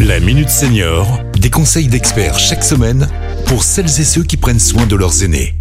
[0.00, 3.08] La Minute Senior, des conseils d'experts chaque semaine
[3.46, 5.54] pour celles et ceux qui prennent soin de leurs aînés.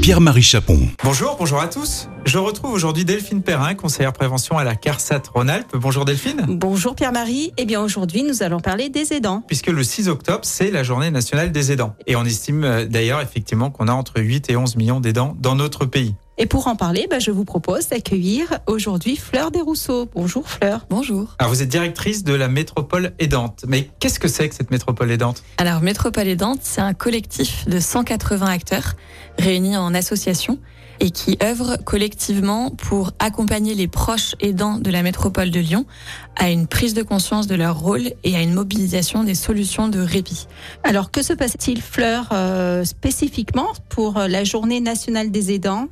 [0.00, 0.78] Pierre-Marie Chapon.
[1.02, 2.08] Bonjour, bonjour à tous.
[2.24, 5.74] Je retrouve aujourd'hui Delphine Perrin, conseillère prévention à la CARSAT Rhône-Alpes.
[5.74, 6.44] Bonjour Delphine.
[6.48, 7.52] Bonjour Pierre-Marie.
[7.56, 9.42] Eh bien aujourd'hui, nous allons parler des aidants.
[9.48, 11.96] Puisque le 6 octobre, c'est la journée nationale des aidants.
[12.06, 15.56] Et on estime euh, d'ailleurs effectivement qu'on a entre 8 et 11 millions d'aidants dans
[15.56, 16.14] notre pays.
[16.38, 20.06] Et pour en parler, bah, je vous propose d'accueillir aujourd'hui Fleur Desrousseaux.
[20.14, 20.86] Bonjour Fleur.
[20.90, 21.34] Bonjour.
[21.38, 23.64] Alors vous êtes directrice de la métropole aidante.
[23.66, 25.42] Mais qu'est-ce que c'est que cette métropole aidante?
[25.56, 28.96] Alors Métropole aidante, c'est un collectif de 180 acteurs
[29.38, 30.58] réunis en association
[31.00, 35.86] et qui œuvrent collectivement pour accompagner les proches aidants de la métropole de Lyon
[36.36, 40.00] à une prise de conscience de leur rôle et à une mobilisation des solutions de
[40.00, 40.46] répit.
[40.84, 45.88] Alors que se passe-t-il Fleur euh, spécifiquement pour la journée nationale des aidants?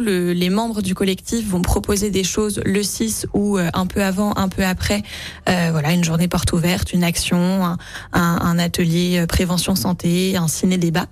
[0.00, 4.02] Le, les membres du collectif vont proposer des choses le 6 ou euh, un peu
[4.02, 5.02] avant, un peu après.
[5.48, 7.76] Euh, voilà, une journée porte ouverte, une action, un,
[8.12, 11.06] un, atelier euh, prévention santé, un ciné-débat.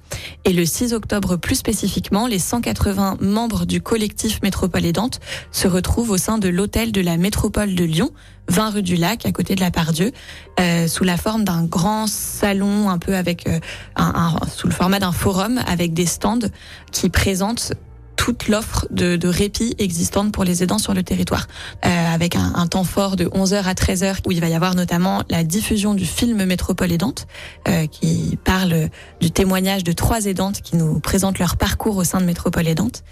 [0.45, 6.11] Et le 6 octobre plus spécifiquement, les 180 membres du collectif Métropole Aidante se retrouvent
[6.11, 8.11] au sein de l'hôtel de la Métropole de Lyon,
[8.49, 10.13] 20 rue du Lac, à côté de la Pardieu,
[10.61, 13.61] euh, sous la forme d'un grand salon, un peu avec un,
[13.97, 16.49] un, sous le format d'un forum, avec des stands
[16.91, 17.73] qui présentent
[18.23, 21.49] toute l'offre de, de, répit existante pour les aidants sur le territoire,
[21.85, 25.25] euh, avec un, temps fort de 11h à 13h où il va y avoir notamment
[25.29, 27.27] la diffusion du film Métropole aidante,
[27.67, 32.21] euh, qui parle du témoignage de trois aidantes qui nous présentent leur parcours au sein
[32.21, 33.03] de Métropole aidante.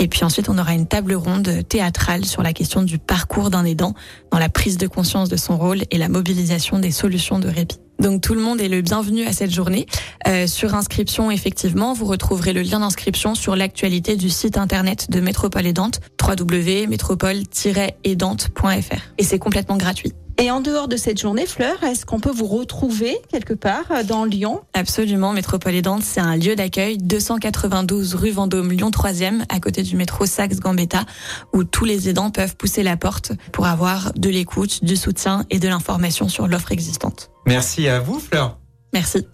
[0.00, 3.64] Et puis ensuite, on aura une table ronde théâtrale sur la question du parcours d'un
[3.64, 3.94] aidant
[4.32, 7.85] dans la prise de conscience de son rôle et la mobilisation des solutions de répit.
[7.98, 9.86] Donc tout le monde est le bienvenu à cette journée.
[10.26, 15.20] Euh, sur inscription, effectivement, vous retrouverez le lien d'inscription sur l'actualité du site internet de
[15.20, 19.02] Métropole Aidante, www.métropole-aidante.fr.
[19.18, 20.12] Et c'est complètement gratuit.
[20.38, 24.02] Et en dehors de cette journée, Fleur, est-ce qu'on peut vous retrouver quelque part euh,
[24.02, 24.60] dans Lyon?
[24.74, 29.96] Absolument, Métropole Aidante, c'est un lieu d'accueil, 292 rue Vendôme, Lyon 3e, à côté du
[29.96, 31.06] métro Saxe-Gambetta,
[31.54, 35.58] où tous les aidants peuvent pousser la porte pour avoir de l'écoute, du soutien et
[35.58, 37.30] de l'information sur l'offre existante.
[37.46, 38.58] Merci à vous, Fleur.
[38.92, 39.26] Merci.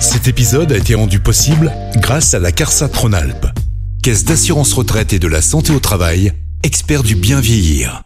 [0.00, 3.46] Cet épisode a été rendu possible grâce à la CARSAT Rhône-Alpes,
[4.02, 8.05] Caisse d'assurance retraite et de la santé au travail, expert du bien vieillir.